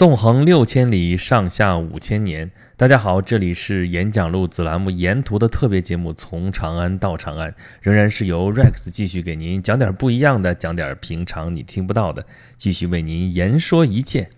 [0.00, 2.50] 纵横六千里，上下五千年。
[2.78, 12.24] 大家好，这里是演讲录子栏目沿途的特别节目《从长安到长安》，仍然是由 Rex 继续给您讲点不一样的，讲点平常你听不到的，
[12.56, 14.30] 继续为您言说一切。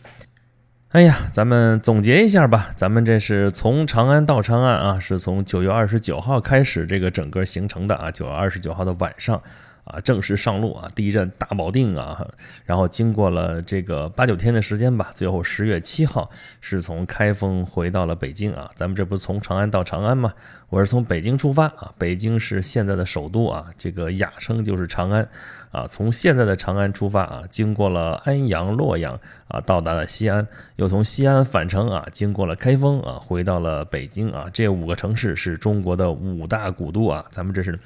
[0.88, 9.40] 哎呀，咱们总结一下吧，咱们这是从长安到长安啊，是从九月二十九号开始这个整个行程的啊，九月二十九号的晚上。
[9.85, 10.89] 啊，正式上路啊！
[10.95, 12.25] 第一站大保定啊，
[12.64, 18.71] 然后经过了这个八九天的时间吧，最后十月七号是从开封回到了北京啊。
[18.76, 20.32] 咱们这不是从长安到长安吗？
[20.68, 25.29] 我是从北京出发啊，北京是现在的首都啊，这个雅称就是长安
[25.73, 25.85] 啊。
[25.89, 29.18] 从现在的长安出发啊，经过了安阳、洛阳
[29.49, 34.47] 啊，到达了西安，又从西安返程啊，经过了开封啊，回到了北京啊。
[34.53, 37.77] 这五个城市是中国的五大古都啊，咱们这是。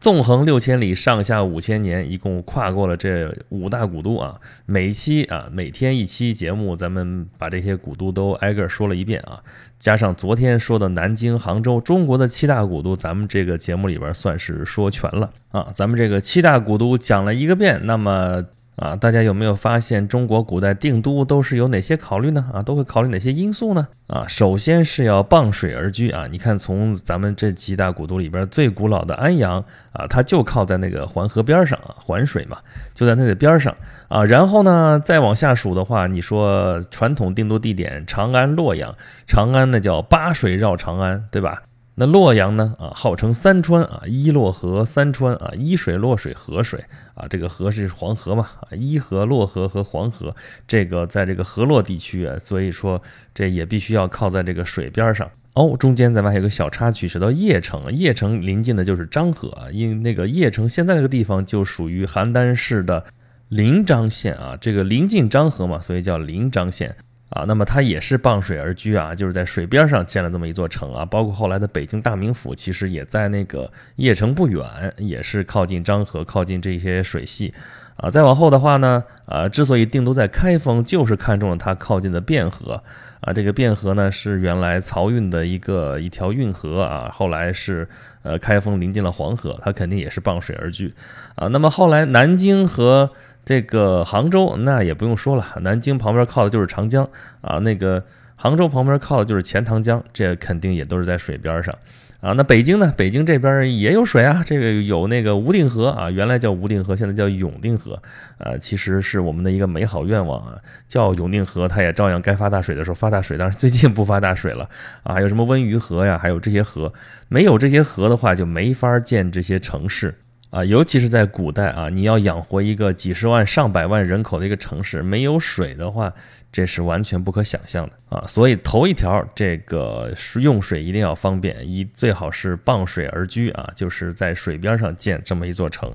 [0.00, 4.40] 纵横六千里，上下五千年，一共跨过了这五大古都啊！
[4.64, 9.42] 每一期啊，每天一期节目，咱们把这些古都都挨个说了一遍啊。
[9.78, 15.68] 加上昨天说的南京、杭州，中国的七大古都，咱们这个节目里边算是说全了啊。
[15.74, 18.44] 咱们这个七大古都讲了一个遍，那么。
[18.78, 22.48] 啊，大家有没有发现中国古代定都都是有哪些考虑呢？
[22.52, 23.88] 啊，都会考虑哪些因素呢？
[24.06, 26.28] 啊，首先是要傍水而居啊。
[26.30, 29.62] 你看，从咱们这几大古都里边最古老的安阳
[29.92, 32.58] 啊，它就靠在那个环河边上啊，环水嘛，
[32.94, 33.74] 就在那个边上
[34.06, 34.24] 啊。
[34.24, 38.94] 然后呢，再往下数的话，你说传统定都地点长安、洛阳，
[39.26, 41.64] 长安那叫八水绕长安，对吧？
[42.00, 42.76] 那洛阳呢？
[42.78, 50.36] 啊，号称三川啊，伊洛河三川啊，伊水、洛水、河水啊，这个河是黄河嘛啊，伊河、洛河和黄河，
[50.68, 53.02] 这个在这个河洛地区啊，所以说
[53.34, 55.76] 这也必须要靠在这个水边上哦。
[55.76, 63.04] 中间咱们还有个小插曲，说到邺城，邺城临近的就是漳河啊，因为那个邺城现在这个地方就属于邯郸市的
[63.48, 66.94] 临漳县啊，这个临近漳河嘛，所以叫临漳县。
[67.30, 71.04] 啊，那么它也是傍水而居啊，就是在水边上建了这么一座城啊。
[71.04, 74.64] 包括后来的北京大名府，其实也在那个邺城不远，
[74.96, 77.52] 也是靠近漳河，靠近这些水系。
[77.96, 82.82] 啊，再往后的话呢，啊，之所以定都在开封，就是看中了它靠近的汴河。
[83.20, 87.88] 啊，这个汴河呢是原来漕运的一个一条运河啊，后来是
[88.22, 90.94] 呃开封临近了黄河，它肯定也是傍水而居。
[91.34, 93.10] 啊，那么后来南京和
[93.44, 97.08] 这个杭州那也不用说了，南京旁边靠的就是长江
[97.40, 98.04] 啊，那个
[98.36, 101.74] 杭州旁边靠的就是钱塘江，这肯定也都是在水边上
[102.20, 102.32] 啊。
[102.32, 102.92] 那北京呢？
[102.96, 108.00] 北京这边也有水啊，这个有那个无定河啊，原来叫无定河，现在叫永定河
[108.38, 110.56] 啊，其实是我们的一个美好愿望啊。
[110.86, 114.68] 叫永定河，它也照样该发大水的时候发大水，但是最近不发大水了
[115.02, 115.14] 啊。
[115.14, 116.18] 还有什么温榆河呀？
[116.18, 116.92] 还有这些河，
[117.28, 120.14] 没有这些河的话，就没法建这些城市。
[120.50, 126.12] 啊，尤其是在古代啊，你要养活一个几十万、上百万人口的一个城市，没有水的话，
[126.50, 128.24] 这是完全不可想象的啊。
[128.26, 135.92] 所以头一条，这个用水一定要方便，一最好是傍水而居啊，就是在水边上建这么一座城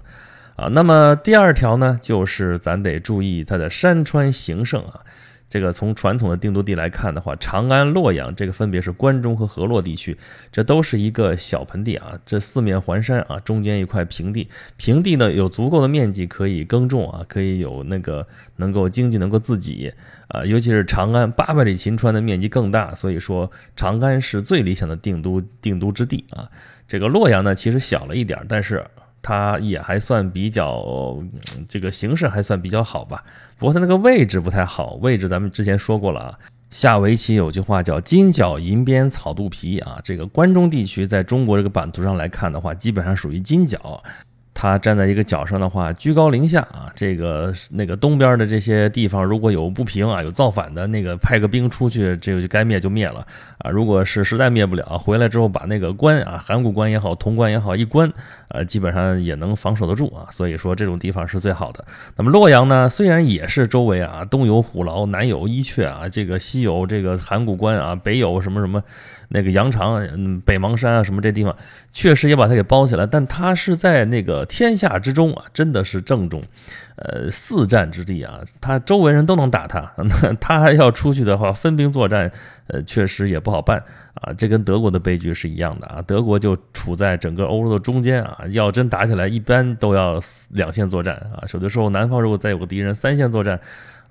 [0.55, 0.67] 啊。
[0.67, 5.01] 那么第二条呢，就是咱得注意它的山川形胜啊。
[5.53, 10.17] 这个从传统的定都地来看的话，长安、洛阳这个分别是关中和河洛地区，
[10.51, 12.19] 这都是一个小盆地啊。
[12.25, 18.25] 这四面环山啊，中间一块平地，平地呢有足够的面积可以耕种啊，可以有那个
[18.55, 19.93] 能够经济能够自给
[20.27, 20.43] 啊。
[20.43, 26.49] 尤其是长安八百里秦川的面积更大，所以说长安是最理想的定都定都之地啊。
[26.87, 28.83] 这个洛阳呢，其实小了一点，但是。
[29.23, 31.17] 它也还算比较，
[31.67, 33.23] 这个形势还算比较好吧。
[33.57, 36.37] 不过它那个位置不太好，位置咱们之前说过了啊。
[36.69, 44.03] 下围棋有句话叫“金角银边草肚皮”啊，这个关中地区在中国这个版图上来看的话，基本上属于金角。
[44.55, 53.25] 它站在一个角上的话，居高临下啊，这个那个东边的这些地方，如果有不平啊，有造反的那个，派个兵出去，这个就该灭就灭了
[53.57, 53.69] 啊。
[53.69, 58.11] 如果是实在灭不了，回来之后把那个关啊，函谷关也好，潼关也好一关，
[58.49, 60.27] 呃，基本上也能防守得住啊。
[60.31, 61.83] 所以说这种地方是最好的。
[62.15, 68.83] 那么洛阳呢，虽然也是周围啊，东有虎牢，南有伊阙啊，这个西有这个函谷关啊，北有什么什么。
[69.29, 71.55] 那个羊肠，嗯，北邙山啊，什么这地方，
[71.91, 73.07] 确实也把它给包起来。
[73.07, 76.39] 但它是在那个天下之中啊，真的是正中，
[76.95, 79.91] 呃，四战之地啊，他周围人都能打他。
[79.97, 82.31] 那他要出去的话，分兵作战，
[82.67, 83.83] 呃，确实也不好办
[84.15, 84.31] 啊。
[84.33, 86.01] 这跟德国的悲剧是一样的啊。
[86.01, 90.19] 德国就处在整个欧洲的中间啊，要真打起来，一般都要
[90.51, 91.43] 两线作战啊。
[91.53, 93.59] 有的时候南方如果再有个敌人，三线作战。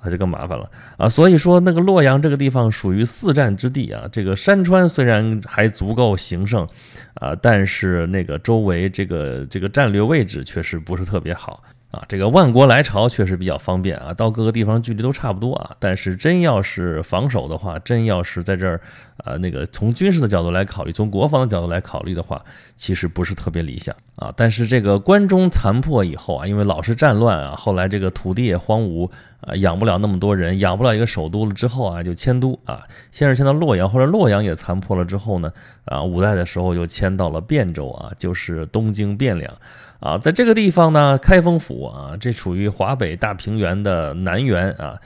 [0.05, 1.09] 那就更麻烦了啊！
[1.09, 4.03] 所以说，那个洛阳这个地方属于四战之地啊。
[4.11, 6.67] 这个山川虽然还足够形胜
[7.15, 15.77] 啊，但是那个周围这个这个战略位置确实不是特别好啊，这个万国来朝确实比较方便啊，到各个地方距离都差不多啊。
[15.79, 18.81] 但是真要是防守的话，真要是在这儿，
[19.19, 22.43] 呃，那个从军事的角度来考虑，从国防的角度来考虑的话，
[22.77, 24.33] 其实不是特别理想啊。
[24.35, 29.11] 但是这个关中残破以后啊，因为老是战乱啊，后来这个土地也荒芜
[29.43, 35.53] 啊，养不了那么多人，养不了一个首都了之后啊，就迁都啊，先是迁到洛阳，后来洛阳也残破了之后呢，
[35.85, 39.53] 啊，五代的时候就迁到了汴州啊，就是东京汴梁。
[40.01, 44.99] 啊，在这个地方呢，开封府啊，这处于华北大平原的南缘啊。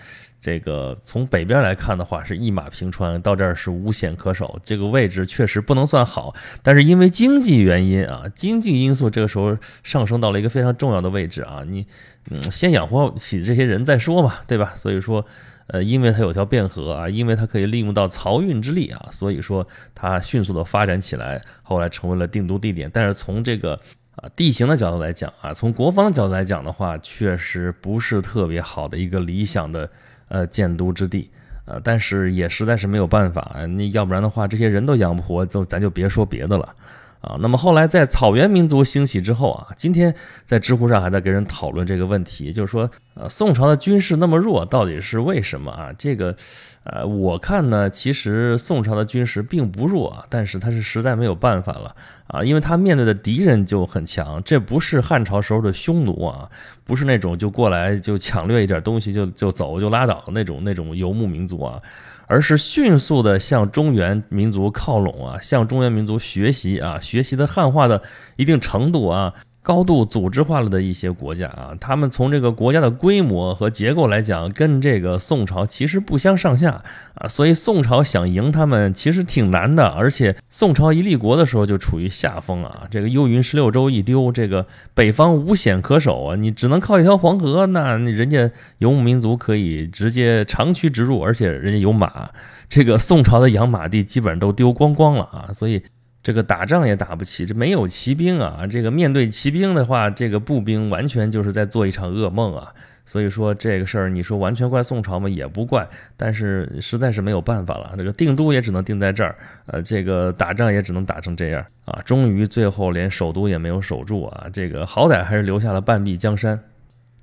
[0.47, 4.61] 这个从北边来看的话，是一马平川，到这儿是无险可守。
[4.63, 6.33] 这个位置确实不能算好，
[6.63, 11.65] 但是因为经济原因啊，经济因素这个时候上升到了一个非常重要的位置啊。
[11.67, 11.85] 你
[12.31, 14.73] 嗯，先养活起这些人再说嘛，对吧？
[14.77, 15.27] 所以说，
[15.67, 19.67] 呃，因为它有条汴河啊，因为它可以利用到漕运之力啊，所以说
[19.97, 22.89] 它迅速的发展起来，后来成为了定都地点。
[22.95, 23.81] 但是从这个
[24.15, 29.91] 啊，地形的角度来讲啊，从国防的角度来讲的话，确实不是特别好的一个理想的
[30.29, 31.31] 呃建都之地，
[31.65, 36.75] 呃，但是也实在是没有办法，你要不然的话，这些人都养不活，就咱就别说别的了。
[37.21, 40.15] 啊，那么后来在草原民族兴起之后啊，今天
[40.45, 45.93] 在知乎上还在跟人讨论这个问题，就是说，呃，宋朝的军事那么弱，到底是为什么啊？
[45.99, 46.37] 这个，
[46.85, 51.97] 呃，我看呢，其实宋朝的军事并不弱，但是他是实在没有办法了
[52.29, 56.49] 啊，因为他面对的敌人就很强，这不是汉朝时候的匈奴啊，
[56.85, 61.81] 不是那种就过来就抢掠一点东西就就走就拉倒那种那种游牧民族啊。
[62.27, 68.03] 而是迅速的向中原民族靠拢啊，向中原民族学习啊，学习的汉化的
[68.37, 69.33] 一定程度啊。
[69.67, 76.85] 高度组织化了的一些国家啊，他们从这个国家的规模和结构来讲，跟这个宋朝其实不相上下
[77.17, 79.89] 啊，所以宋朝想赢他们其实挺难的。
[79.89, 84.65] 而且宋朝一立国的时候就处于下风啊，这个幽云十六州一丢，这个
[84.95, 88.49] 北方无险可守啊，你只能靠一条黄河，那人家
[88.79, 92.31] 游牧民族可以直接长驱直入，而且人家有马，
[92.69, 95.83] 这个宋朝的养马地基本上都丢光光了啊，所以。
[96.27, 98.67] 这个打仗也打不起，这没有骑兵啊！
[98.69, 102.75] 这个面对骑兵的话，这个步兵完全就是在做一场噩梦啊！
[103.05, 105.29] 所以说这个事儿，你说完全怪宋朝吗？
[105.29, 105.87] 也不怪，
[106.17, 107.95] 但是实在是没有办法了。
[107.97, 109.37] 这个定都也只能定在这儿，
[109.67, 112.03] 呃，这个打仗也只能打成这样啊！
[112.05, 114.49] 终于最后连首都也没有守住啊！
[114.53, 116.61] 这个好歹还是留下了半壁江山。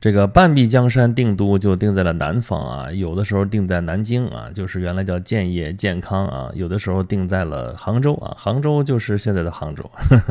[0.04, 9.90] 这个半壁江山定都就定在了南方啊，有的时候定在南京啊，就是原来叫建业、健康啊，有的时候定在了杭州啊，杭州就是现在的杭州。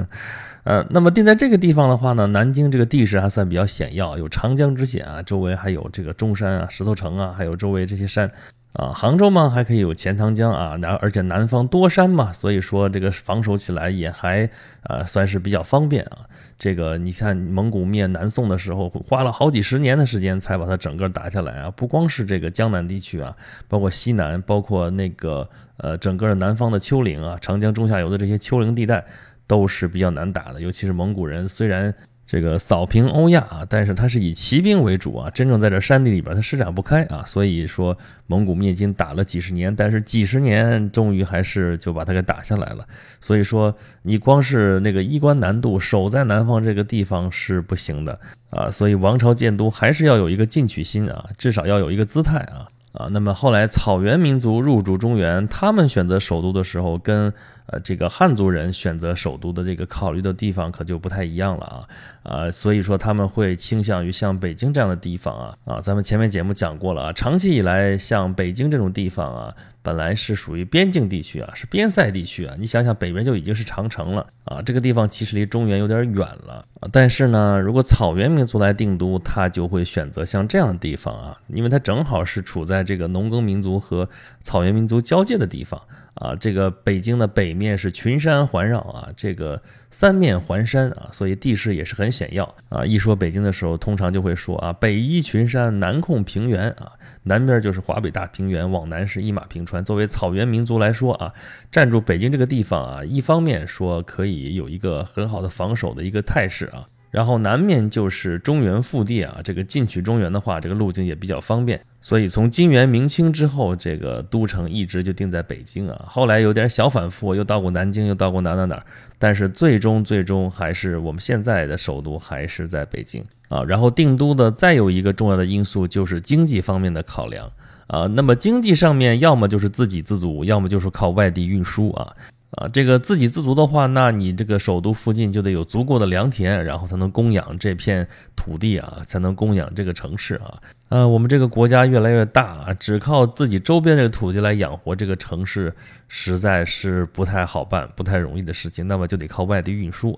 [0.65, 8.31] 呃，那么定在这个地方的话呢，南京这个地势还算比较险要，有长江之险啊，周围还有这个中山啊、石头城啊，还有周围这些山。
[8.73, 14.49] 啊，杭州嘛，还可以有钱塘江啊，南而且南方多山嘛，所以说这个防守起来也还
[14.85, 16.21] 呃算是比较方便啊。
[16.59, 21.71] 这个你看蒙古灭南宋的时候，花了好几十年的时间才把它整个打下来啊。
[21.73, 23.37] 不光是这个江南地区啊，
[23.69, 25.47] 包括西南，包括那个
[25.77, 29.05] 呃整个南方的丘陵啊，长江中下游的这些丘陵地带
[29.47, 31.95] 都是比较难打的，尤其是蒙古人虽然。
[32.33, 37.95] 这个扫平欧亚啊，但是它是以骑兵为主啊，真正在这山地里边它施展不开啊，所以说
[38.27, 42.87] 蒙古灭金打了几十年，但是几十年终于还是就把它给打下来了。
[43.21, 48.19] 所以说你光是那个衣冠南渡守在南方这个地方是不行的
[48.49, 52.67] 啊，所以王朝建都还是要有一个进取心啊，至少要有一个姿态啊。
[52.93, 57.33] 啊，那么后来草原民族入主中原，他们选择首都的时候，跟
[57.67, 61.89] 呃这个汉族人选择首都的这个考虑的地方可就不太一样了啊，
[62.23, 69.55] 啊，所以说他们会倾向于像北京这样的地方啊，啊，咱们前面节目讲过了啊，长期以来像北京这种地方啊。
[69.85, 72.55] 本来是属于边境地区啊，是边塞地区啊。
[72.57, 76.89] 你想想，北边就已经是长城了啊，这个地方其实离中原有点远了啊。
[76.93, 84.09] 但是呢，如果草原民族来定都，他就会选择像这样的地方啊，因为它正好是处在这个农耕民族和
[84.45, 85.83] 草原民族交界的地方。
[86.15, 92.85] 啊，这个北京的北面是群山环绕啊，这个三面环山啊，所以地势也是很险要啊。
[92.85, 96.93] 一说北京的时候，通常就会说啊，北依群山，南控平原啊，
[97.23, 99.83] 南边就是华北大平原，往南是一马平川。
[99.85, 101.33] 作为草原民族来说啊，
[101.71, 106.87] 占住北京这个地方啊，一方面说可以有一个很好的防守的一个态势啊。
[107.13, 111.79] 然后南面就是中原腹地啊，这个进取中原的话，这个路径也比较方便。
[112.01, 116.05] 所以从金元明清之后，这个都城一直就定在北京啊。
[116.09, 118.83] 后来有点小反复，又到过南京，又到过哪哪哪，
[119.19, 123.63] 但是最终最终还是我们现在的首都还是在北京啊。
[123.63, 127.47] 然后定都的再有一个重要的因素就是经济方面的考量
[127.89, 128.07] 啊。
[128.07, 132.17] 那么经济上面要么就是自给自足，要么就是靠外地运输啊。
[132.53, 138.07] 啊，这个自给自足的话，那你这个首都附近就得有足够的良田，然后才能供养这片
[138.37, 140.55] 土地啊，才能供养这个城市啊。
[140.91, 145.75] 呃，我们这个国家越来越大啊，只靠自己周边这个土地来养活这个城市，
[146.09, 148.87] 实在是不太好办、不太容易的事情。
[148.87, 150.13] 那么就得靠外地运输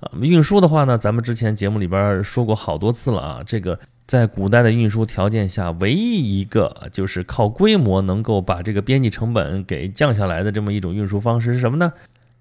[0.00, 0.12] 啊。
[0.20, 3.78] 运输的话呢，咱们之前节目里边说过好多次了啊，这个。
[4.08, 11.92] 在古代的运输条件下，唯一一个就是靠规模能够把这个边际成本给降下来的这么一种运输方式是什么呢？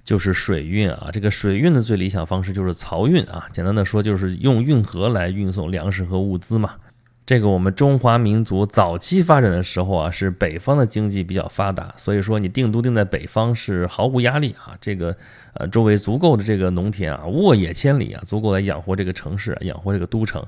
[0.02, 1.10] 就是水运啊。
[1.12, 3.50] 这个水运的最理想方式就是漕运啊。
[3.52, 6.76] 简单的说，就是用运河来运送粮食和物资嘛。
[7.26, 14.78] 这个我们中华民族早期发展的时候啊，是北方的经济比较发达，所以说你定都定在北方是毫无压力啊。
[14.80, 15.14] 这个
[15.56, 20.42] 呃，周围足够的这个农田啊，沃野千里啊，足够来养活这个城市，养活这个都城。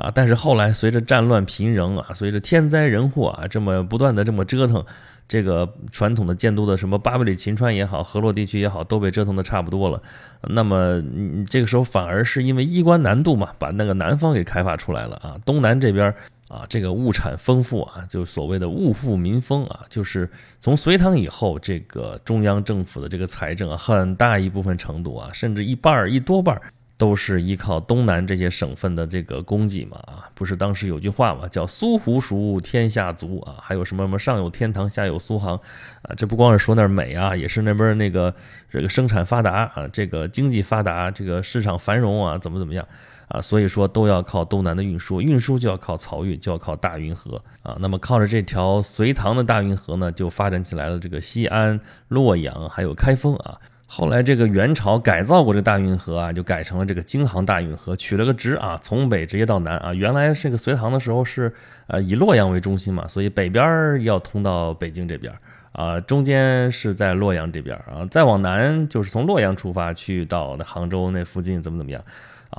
[0.00, 4.84] 啊，但是后来随着战乱频仍啊，随着天灾人祸啊，这么不断的这么折腾，
[5.28, 10.02] 这个传统的建都的什么八百里秦川也好，河洛地区也好，都被折腾的差不多了。
[10.42, 15.36] 那么你，这个时候反而是因为衣冠南渡嘛，把那个南方给开发出来了啊。
[15.44, 16.12] 东南这边
[16.48, 20.28] 啊，这个物产丰富啊，就所谓的物富民丰啊，就是
[20.58, 26.62] 从隋唐以后，这个中央政府的这个财政啊，很大一部分程度啊，甚至一半儿一多半儿。
[27.00, 35.58] 都是依靠东南这些省份的这个供给嘛啊，不是当时有句话嘛，叫苏湖熟，天下足啊，还有什么什么上有天堂，下有苏杭
[36.02, 38.34] 啊，这不光是说那儿美啊，也是那边那个
[38.68, 42.86] 这个生产发达啊，这个经济发达，这个市场繁荣啊，怎么怎么样
[43.28, 53.58] 啊，所以说都要靠东南的运输，运输就要靠漕运，就要靠大运河啊，那么靠着这条隋唐的大运河呢，就发展起来了这个西安、洛阳还有开封啊。
[53.92, 59.92] 后来这个元朝改造过这个大运河啊，就改成了这个京杭大运河，取了个直啊，从北直接到南啊。
[59.92, 61.52] 原来这个隋唐的时候是
[61.88, 65.34] 呃以洛阳为中心嘛，所以北边要通到北京这边
[65.72, 72.00] 啊，中间是在洛阳这边啊，再往南就是从洛阳出发去到那杭州那附近怎么怎么样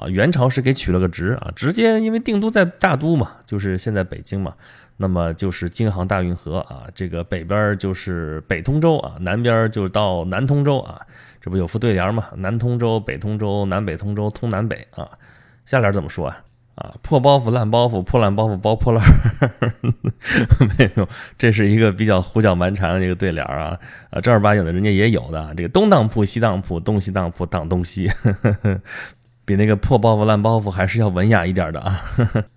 [0.02, 0.10] 啊。
[0.10, 4.54] 元朝是给取了个直啊，直接因为定都在大都嘛，就是现在北京嘛。
[4.98, 11.02] 那么就是京杭大运河啊，这个北边就是北通州啊，南边就到南通州啊，
[11.42, 12.26] 这不有副对联嘛？
[12.36, 15.10] 南通州、北通州、南北通州，通南北啊。
[15.66, 16.44] 下联怎么说啊？
[16.76, 19.04] 啊，破包袱烂包袱，破烂包袱包破烂。
[20.78, 23.78] 没有，这是一个比较胡搅蛮缠的一个对联啊
[24.12, 28.08] 啊，正儿八经的人家也有的，这个东当铺西当铺，东西当铺当东西。
[28.08, 28.82] 呵呵
[29.52, 32.02] 比那个破包袱烂包袱还是要文雅一点的啊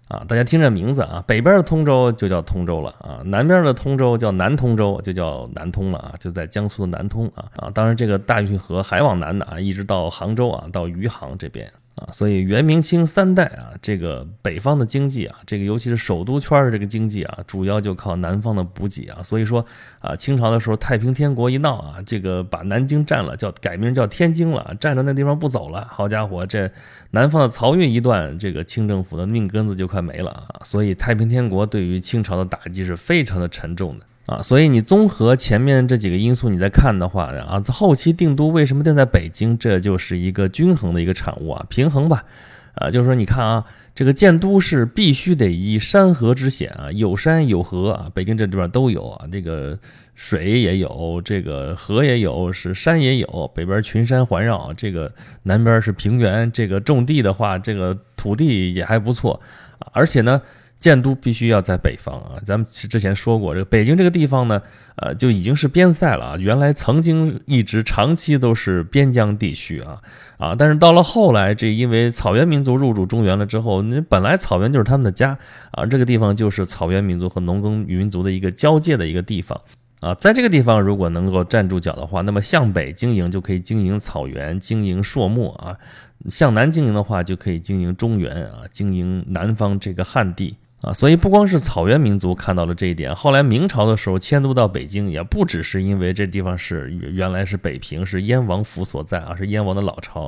[0.06, 0.24] 啊！
[0.28, 7.68] 大家听这名字啊，北边的通州就叫通州了啊，南边的通州叫南通州，就叫南通了啊，就在江苏的南通啊啊！
[7.74, 11.68] 当然，这个大运河还往南呢啊，一直到杭州啊，到余杭这边。
[11.96, 19.22] 啊，所以元明清三代啊，这个北方的经济啊，这个尤其是首都圈的这个经济啊，主要就靠南方的补给啊。
[19.22, 19.64] 所以说
[20.00, 25.86] 啊，清朝的时候太平天国一闹啊，这个把南京占了，叫改名叫天津了，占着那地方不走了。
[25.88, 26.68] 好家伙，这
[27.12, 30.60] 南方的漕运一断，这个清政府的命根子就快没了啊。
[30.64, 34.06] 所以太平天国对于清朝的打击是非常的沉重的。
[34.26, 39.58] 啊，所以你综合前面这几个因素，你再看的话啊，后期定都为什么定在北京？
[39.58, 42.24] 这就是一个均衡的一个产物啊，平衡吧。
[42.76, 43.64] 啊，就是说你看啊，
[43.94, 49.78] 这个建都是必须得依山河之险啊，有山有河啊，北京这地方都有啊，这个
[50.14, 55.12] 水也有，这个河也有，是山也有，北边群山环绕，这个
[55.42, 59.38] 南边是平原，这个种地的话，这个土地也还不错，
[59.92, 60.40] 而且呢。
[60.84, 62.36] 建都必须要在北方啊！
[62.44, 64.60] 咱们之前说过，这个北京这个地方呢，
[64.96, 66.36] 呃，就已经是边塞了啊。
[66.36, 69.98] 原来曾经一直长期都是边疆地区啊
[70.36, 70.54] 啊！
[70.54, 75.38] 但是到了后来，这因为草原民族入主中原了之后，那本来草原就是他们的家
[75.70, 79.58] 啊，这个地方就是草原民族和农耕民族的一个交界的一个地方
[80.00, 80.14] 啊。
[80.16, 85.72] 在这个地方，如果能够站住脚的话，那么向北经营就可以经营草原、经营朔漠啊；
[86.28, 90.54] 向南经营的话，就可以经营中原啊，经营南方这个汉地。
[90.84, 100.26] 啊，所以不光是草原民族看到了这一点，后来明朝的时候迁都到北京，也不只是因为这地方是原来是北平，是燕王府所在啊，是燕王的老巢，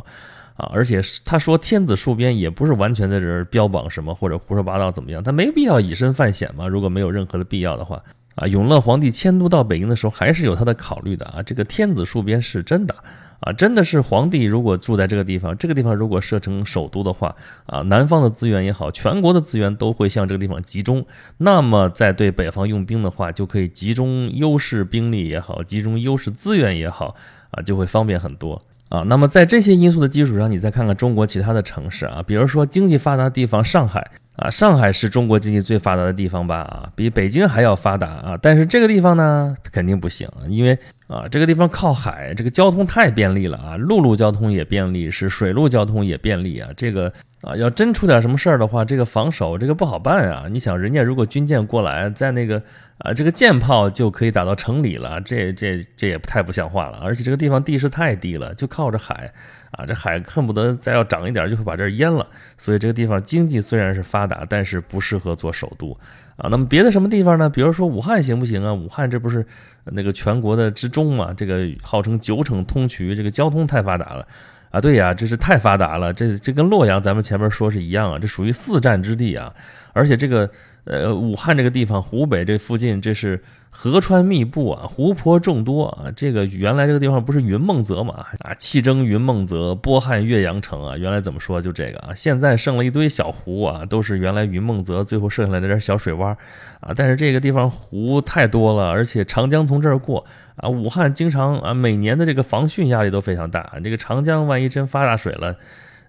[0.57, 8.03] 啊，而且他说天子戍边也不是完全在这儿标榜什么或者胡说八道怎么样，他没必要以身犯险嘛，如果没有任何的必要的话，
[8.37, 12.95] 啊，永乐皇帝迁都到北京的时候还是有他的考虑的啊，这个天子戍边是真的。
[13.41, 17.35] 啊，真的是皇帝如果住在这个地方，这个地方如果设成首都的话，
[17.67, 21.05] 啊，南方的资源也好，全国的资源都会向这个地方集中。
[21.39, 27.15] 那么在对北方用兵的话，就可以集中优势兵力也好，集中优势资源也好，
[27.51, 28.63] 啊，就会方便很多。
[28.89, 36.59] 啊，那么在这些因素的基础上，你再看看中国其他的城市啊，比如说经济发达的地方上海啊，上海是中国经济最发达的地方吧？
[36.59, 38.39] 啊，比北京还要发达啊。
[38.41, 46.69] 但是这个地方呢，肯定不行，因为啊，这个地方靠海，这个交通太便利了啊，陆路交通也便利，是水路交通也便利啊。
[46.77, 50.47] 这个啊，要真出点什么事儿的话，这个防守这个不好办啊。
[50.51, 52.61] 你想，人家如果军舰过来，在那个
[52.99, 56.99] 啊，这个舰炮就可以打到城里了，这这这也太不像话了。
[56.99, 59.33] 而且这个地方地势太低了，就靠着海
[59.71, 62.27] 啊，这海恨不得再要涨一点就会把这儿淹了。
[62.59, 65.97] 所以这个地方经济虽然是发达，但是不适合做首都
[66.37, 66.49] 啊。
[66.51, 67.49] 那么别的什么地方呢？
[67.49, 68.73] 比如说武汉行不行啊？
[68.73, 69.45] 武汉这不是？
[69.85, 74.27] 那个全国的之中嘛，这个号称九省通衢，这个交通太发达了
[74.71, 74.81] 啊！
[74.81, 79.53] 对呀，这是太发达了，这这跟洛阳咱们前面说是一样啊，这属于四战之地啊，
[79.93, 80.51] 而且这个。
[80.89, 83.43] 呃，武汉这个地方，湖北这附近，这是
[83.79, 86.11] 河川密布啊，湖泊众多啊。
[86.17, 88.25] 这个原来这个地方不是云梦泽嘛？
[88.39, 90.97] 啊，气蒸云梦泽，波撼岳阳城啊。
[90.97, 92.15] 原来怎么说就这个啊？
[92.15, 96.35] 现在剩了一堆小湖啊，都是原来云梦泽最后剩下来的点小水洼
[96.81, 96.95] 啊。
[96.97, 100.25] 但是这个地方湖太多了，而且长江从这儿过
[100.57, 100.67] 啊。
[100.67, 103.75] 武汉经常啊，每年的这个防汛压力都非常大。
[103.85, 105.55] 这个长江万一真发大水了。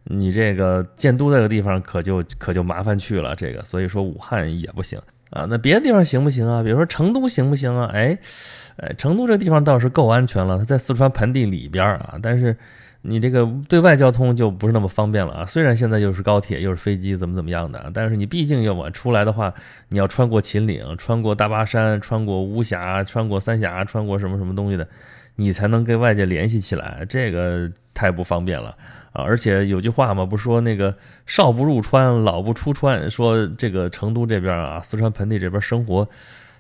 [0.06, 4.98] 你这个建都这个地方可就可就麻烦去了，这个所以说武汉也不行
[5.30, 5.46] 啊。
[5.50, 6.62] 那别的地方行不行啊？
[6.64, 7.90] 比如说成都行不行啊？
[7.94, 8.18] 哎，
[8.78, 12.20] 哎，成都这地方倒是够安全了，它在四川盆地里边啊。
[12.22, 12.56] 但是
[13.02, 15.46] 你这个对外交通就不是那么方便了啊。
[15.46, 19.54] 虽然现在又是高铁又是飞机怎么怎么样的，但是你毕竟要往出来的话，
[19.90, 24.88] 你要穿过秦岭，穿过大巴山，穿过巫峡，穿过三峡，穿过什么什么东西的，
[25.36, 28.76] 你才能跟外界联系起来，这个太不方便了。
[29.12, 30.96] 啊，而且有句话嘛，不说那个
[31.26, 33.10] 少不入川，老不出川。
[33.10, 36.08] 说这个成都这边啊，四川盆地这边生活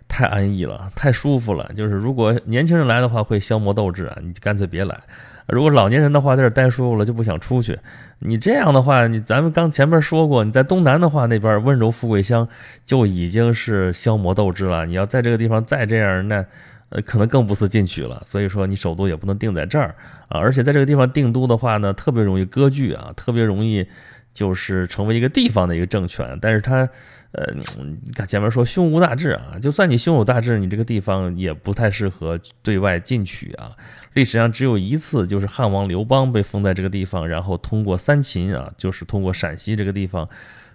[0.07, 1.69] 太安逸了，太舒服了。
[1.75, 4.99] 就是如果年轻人来的话，会消磨斗志啊，你干脆别来。
[5.47, 7.79] 如果老年人的话，在这待舒服了，就不想出去。
[8.19, 12.47] 你这样的话，你咱们刚前面说过，你在东南的话，那边温柔富贵乡
[12.83, 14.85] 就已经是消磨斗志了。
[14.85, 16.45] 你要在这个地方再这样，那。
[16.89, 19.93] 呃，可能更不思进取了，所以说你首都也不能定在这儿
[20.29, 23.85] 啊，而且在这个地方定都的话呢，特别容易割据啊，特别容易
[24.33, 26.37] 就是成为一个地方的一个政权。
[26.41, 26.87] 但是它，
[27.33, 33.71] 呃，你看前面说胸无大志啊，就算你胸有大志，你这个地方也不太适合对外进取啊。
[34.13, 40.27] 历史上只有一次，就是汉王刘邦被封在这个地方，然后通过三秦啊，就是通过陕西这个地方。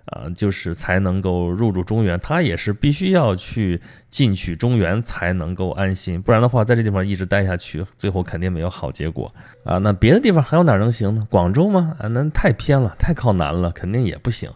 [0.06, 9.32] 啊，就是才能够入住中原，他也是必须要去进取中原才能够安心，不然的话，在这地方一直待下去，最后肯定没有好结果
[9.64, 9.78] 啊。
[9.78, 11.26] 那别的地方还有哪能行呢？
[11.30, 11.96] 广州吗？
[11.98, 14.50] 啊，那太偏了，太靠南了，肯定也不行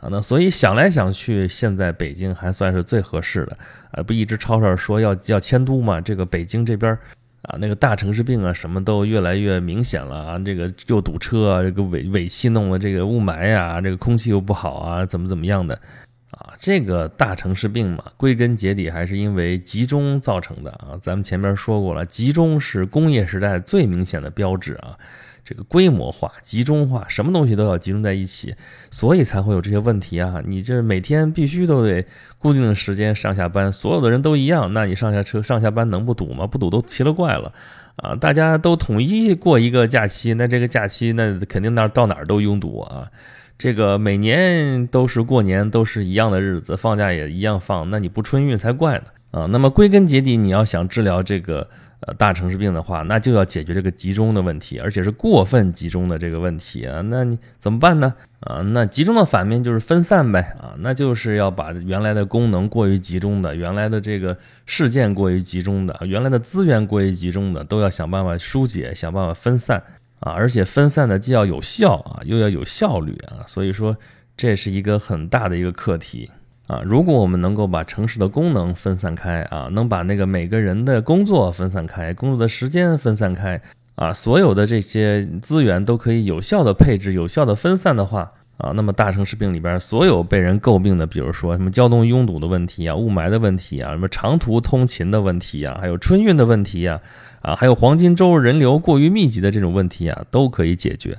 [0.00, 0.08] 啊。
[0.10, 3.56] 那所以想来想去，现在北京还算是最合适的
[3.92, 4.02] 啊。
[4.02, 6.00] 不一直吵吵说要要迁都吗？
[6.00, 6.98] 这个北京这边。
[7.42, 10.38] 啊，那个大城市病啊，什么都越来越明显了啊！
[10.38, 15.74] 这个又堵车啊，这个尾尾气弄的这个雾霾呀，这个空气又不好啊，怎么怎么样的
[16.32, 16.52] 啊？
[16.58, 20.98] 这个大城市病嘛，归根结底还是因为集中造成的啊！
[21.00, 24.98] 咱们前面说过了，集中是工业时代最明显的标志啊。
[25.44, 28.54] 这个规模化、集中化，什么东西都要集中在一起，
[28.90, 30.42] 所以才会有这些问题啊！
[30.44, 32.04] 你这每天必须都得
[32.38, 36.46] 固定的时间上下班，所有的人都一样，那你上下车、上下班能不堵吗？
[36.46, 37.52] 不堵都奇了怪了
[37.96, 38.14] 啊！
[38.14, 43.08] 大家都统一过一个假期，那这个假期那肯定那到哪儿都拥堵啊！
[43.56, 49.46] 这个每年都是过年，都是一样的日子，放假也一样放，那你不春运才怪呢啊！
[49.46, 51.68] 那么归根结底，你要想治疗这个。
[52.00, 57.00] 呃，大城市病的话，那就要解决这个集中的问题，而且是过分集中的这个问题啊。
[57.02, 58.14] 那你怎么办呢？
[58.38, 69.82] 啊，那集中的反面就是分散呗啊，那就是要把原来的功能过于集中的，原来的这个事件过于集中的，原来的资源过于集中的，都要想办法疏解，想办法分散
[70.20, 70.30] 啊。
[70.30, 73.42] 而且分散的既要有效啊，又要有效率啊。
[73.48, 73.96] 所以说，
[74.36, 76.30] 这是一个很大的一个课题。
[76.68, 83.58] 啊，如果我们能够把城市的功能分散开啊，能把那个每个人的工作分散开，工作的时间分散开
[83.94, 97.00] 啊，所有的这些资源都可以有效的配置、有效的分散的话啊，那么大城市病里边所有被人诟病的，比如说什么交通拥堵的问题啊、雾霾的问题啊、什么长途通勤的问题啊、还有春运的问题啊，
[97.40, 101.16] 啊，还有黄金周人流过于密集的这种问题啊，都可以解决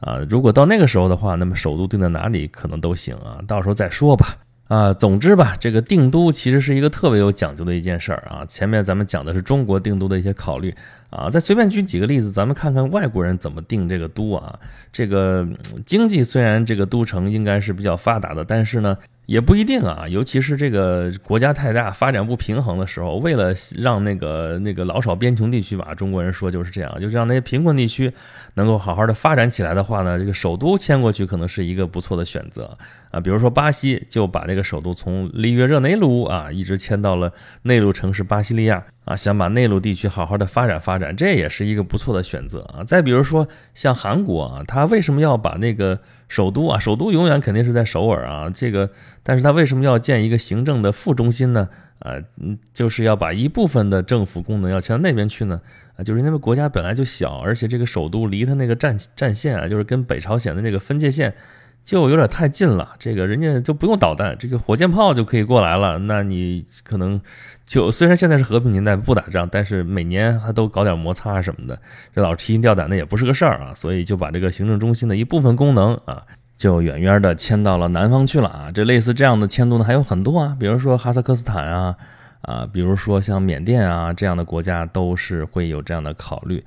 [0.00, 0.18] 啊。
[0.28, 4.36] 如果到那个时候的话，那么首都定在哪里可能都行啊，到时候再说吧。
[4.70, 8.46] 啊，总之吧，这个定都其实是一个特别有讲究的一件事儿啊。
[8.46, 10.72] 前面咱们讲的是中国定都的一些考虑
[11.10, 14.56] 啊，再随便举几个例子，咱们看看外国人怎么定这个都啊。
[14.92, 15.44] 这个
[15.84, 18.96] 经济虽然这个都城应该是比较发达的，但是呢。
[19.26, 28.12] 也不一定啊，尤其是这个国家太大、发展不平衡的时候，为了让那个那个老少边穷地区吧，中国人说就是这样，就是让那些贫困地区
[28.54, 32.76] 能够好好的发展起来的话呢，这个首都迁过去可能是一个不错的选择
[33.10, 42.84] 啊，比如说巴西就把这个首都从里约热内卢啊一直迁到了内陆城市巴西利亚啊，想把内陆地区好好的发展发展，这也是一个不错的选择啊。
[42.84, 48.88] 再比如说像韩国啊，他为什么要把那个首都啊，首都永远肯定是在首尔啊，这个，
[49.24, 51.68] 但是他为什么要建一个行政的副中心呢？
[51.98, 55.60] 啊，嗯，就是要把一部分的政府功能要迁到那边去呢？
[55.96, 61.34] 啊，就是因为国家本来就小，而且这个首都离它那个战战线啊，就是跟北朝鲜的那个分界线。
[61.82, 65.98] 就有点太近了，这个人家就不用导弹，这个火箭炮就可以过来了。
[65.98, 67.20] 那你可能
[67.66, 71.80] 就虽然现在是和平年代不打仗，但是每年还都搞点摩擦什么的，
[72.14, 73.74] 这老提心吊胆的也不是个事儿啊。
[73.74, 76.22] 所以就把这个行政中心的一部分功能啊，
[76.56, 78.70] 就远远的迁到了南方去了啊。
[78.72, 81.96] 这类似这样的迁都呢还有很多啊，比如说哈萨克斯坦啊，
[82.42, 86.62] 啊，比如说像缅甸啊这样的国家都是会有这样的考虑。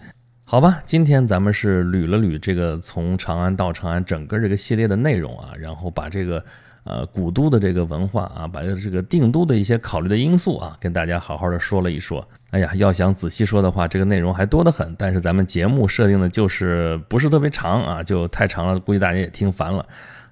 [0.54, 6.46] 好吧，今天咱们是捋了捋这个从长安到长安整个这个系列的内容啊，然后把这个
[6.84, 12.24] 呃古都的这个文化啊，把这个定都的一些考虑的因素啊，跟大家好好的说了一说。
[12.52, 14.96] 哎呀，要想仔细说的话，这个内容还多得很。
[14.96, 19.84] 但是咱们节目设定的就是不是特别长啊，就太长了，估计大家也听烦了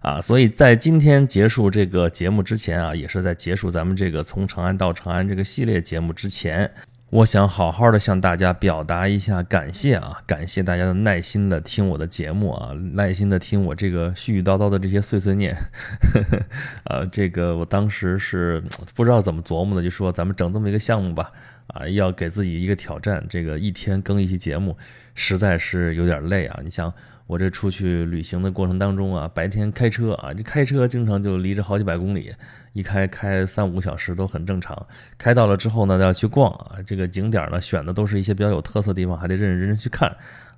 [0.02, 0.22] 啊。
[0.22, 6.72] 所以在今天结束这个节目之前啊，也是在结束咱们这个从长安到长安这个系列节目之前。
[7.12, 15.54] 我想好好的向大家表达一下感谢啊，感谢大家的耐心的听我的节目啊，耐心的听我这个絮絮叨叨的这些碎碎念。
[16.86, 18.64] 呃， 这个我当时是
[18.96, 21.34] 不知道怎么琢磨的，就说咱们整这么一个项目吧，
[21.68, 24.78] 啊，要给自己一个挑战，这个一天更一期节目，
[25.14, 26.62] 实在是有点累啊。
[26.64, 26.94] 你想。
[27.32, 32.30] 我这出去旅行的过程当中啊，白天开车啊，这开车经常就离着好几百公里，
[32.74, 34.86] 一开开三五个小时都很正常。
[35.18, 40.10] 开到了之后呢，要去逛啊，这个景点呢选的都是一些比较有特色的地方，还得认认真真去看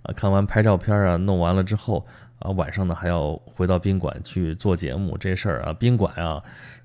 [0.02, 0.12] 啊。
[0.16, 2.04] 看完拍照片啊，弄完了之后
[2.40, 6.42] 啊，晚上呢还要回到宾馆去做节目，这事儿啊，宾馆啊。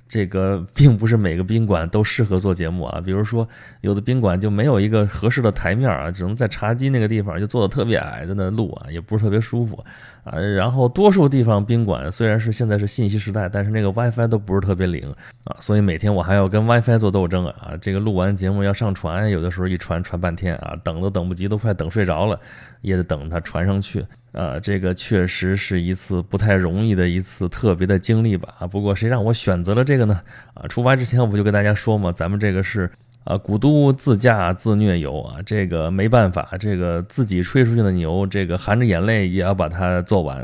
[0.09, 3.47] 这个 并不是每个宾馆都适合做节目啊，比如说
[3.83, 9.85] 有的宾馆就没有一个合适的台面啊，只能在茶几那个地方就坐的特别矮，在那录啊，也不是特别舒服
[10.24, 10.38] 啊。
[10.38, 17.72] 然后多数地方宾馆虽然是现在是信息时代，但是那个 WiFi 都不是特别灵啊，所以每天我还要跟 WiFi 做斗争啊。
[17.81, 22.38] 这个录完节目要上传，有的时候一传传半天啊，等都等不及，都快等睡着了，
[22.83, 24.04] 也得等它传上去。
[24.33, 28.54] 呃，这个确实是一次不太容易的一次特别的经历吧。
[28.59, 30.20] 啊，不过谁让我选择了这个呢？
[30.54, 32.88] 啊，出发之前我不就跟大家说嘛，咱们这个是
[33.29, 40.43] 啊，古都自驾自虐游啊，这个没办法，这个自己吹出去的牛，这个含着眼泪也要把它做完。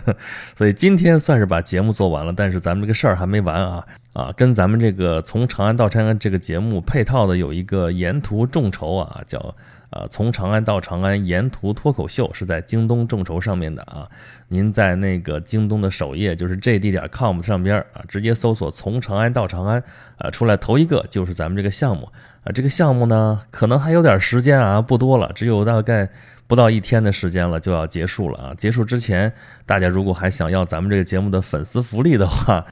[0.56, 9.54] 所以今天算是把节目做完了，但是咱们这个事儿还没完啊啊，跟咱们这个从长安到长安这个节目配套的有一个沿途众筹啊，叫。
[9.92, 14.08] 啊，从长安到长安沿途脱口秀是在京东众筹上面的啊。
[14.48, 19.82] 您在那个京东的首页，就是 jd 点 com 上边啊，直接搜索“从长安到长安”，
[20.16, 22.10] 啊，出来头一个就是咱们这个项目
[22.44, 22.52] 啊。
[22.52, 26.08] 这个项目呢，可能还有点时间啊，不多了，只有大概
[26.46, 28.54] 不到一天的时间了，就要结束了啊。
[28.56, 29.32] 结束之前，
[29.66, 32.66] 大家如果还想要咱们这个节目的粉丝福利的话，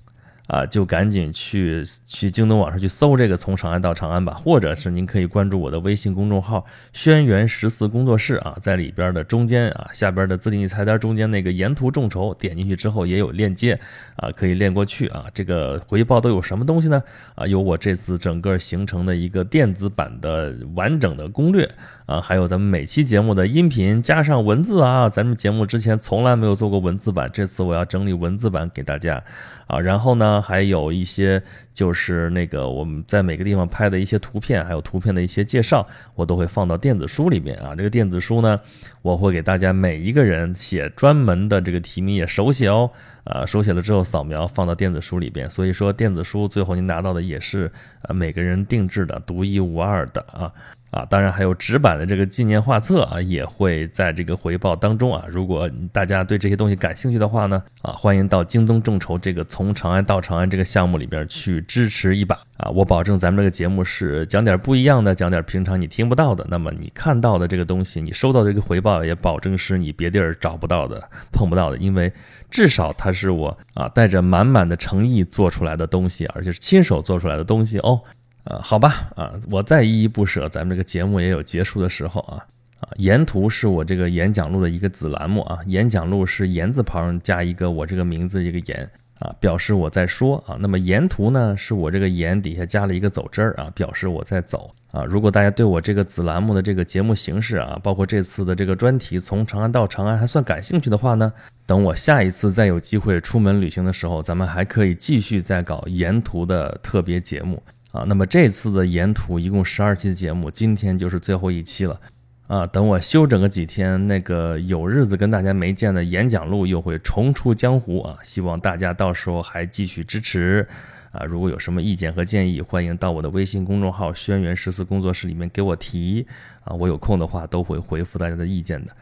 [0.51, 13.79] 啊，就赶紧去去京东网上去搜这个从长安到长安吧，或者是您可以关注我的微信公众号“轩辕十四工作室”啊，在里边的中间啊，下边的自定义菜单中间那个沿途众筹，点进去之后也有链接
[14.17, 15.27] 啊，可以链过去啊。
[15.33, 17.01] 这个回报都有什么东西呢？
[17.37, 21.71] 啊，有我这次整个行程的一个电子版的完整的攻略
[22.11, 29.23] 啊，还有咱们每期节目的音频加上文字啊，咱们节目之前从来没有做过文字版，这次我要整理文字版给大家
[29.69, 30.43] 啊，然后呢。
[30.51, 31.41] 还有一些
[31.73, 37.75] 就是那个我们在每个地方拍的一些图片，还有图片的一些介绍，我都会放到电子书里面啊。
[37.75, 38.61] 这个电子书呢，
[39.03, 42.91] 我会给大家每一个人写专门的这个题名，也手写哦，
[43.25, 45.49] 啊，手写了之后扫描放到电子书里边。
[45.49, 47.71] 所以说电子书最后您拿到的也是
[48.03, 50.53] 呃每个人定制的、独一无二的啊。
[50.91, 55.25] 啊，当然还有纸版的这个纪念画册啊，也会在这个回报当中啊。
[55.29, 62.71] 如果大家对这些东西感兴趣的话呢，啊，欢迎到京东众筹这个从长安到长安这个项目里边去支持一把啊。
[62.71, 66.47] 我保证咱们这个节目是讲点不一样的，讲点平常你听不到的。
[66.49, 72.13] 那么你看到的这个东西，你收到这个回报，也保证是你别地儿找不到的、碰不到的，因为
[72.51, 78.01] 至少它是我啊带着满满的诚意做出来的东西，而且是亲手做出来的东西哦。
[78.45, 82.43] 呃，好吧，啊，我再依依不舍，咱们这个节目也有结束的时候啊，
[82.81, 90.57] 啊，沿途是我这个演讲录的一个子栏目啊，演讲录是言字旁加一个我这个名字一个言啊，表示我在说啊。
[90.59, 95.05] 那么沿途呢，是我这个言底下加了一个走之儿啊，表示我在走啊。
[95.05, 101.31] 如果大家对我这个子栏目的这个节目形式啊，包括这次的这个专题从长安到长安还算感兴趣的话呢，
[101.67, 107.63] 等我下一次再有机会出门旅行的时候，咱们还可以继续再搞沿途的特别节目
[107.93, 108.05] 啊。
[108.07, 112.01] 那么这次的沿途一共十二期节目，今天就是最后一期了。
[112.51, 118.19] 啊，等我休整个几天，那个有日子跟大家没见的演讲录又会重出江湖啊！
[118.25, 120.67] 希望大家到时候还继续支持
[121.13, 121.25] 啊！
[121.25, 126.27] 如果有什么意见和建议，欢迎到我的微信公众号“轩辕十四工作室”里面给我提
[126.65, 126.75] 啊！
[126.75, 128.93] 我有空的话都会回复大家的意见的。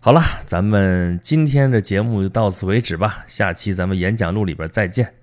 [0.00, 5.17] 好了，咱们今天的节目就到此为止吧，下期咱们演讲录里边再见。